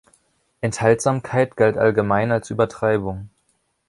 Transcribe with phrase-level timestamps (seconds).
[0.61, 3.29] Enthaltsamkeit galt allgemein als Übertreibung.